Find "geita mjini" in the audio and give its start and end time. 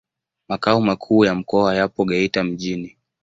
2.05-2.97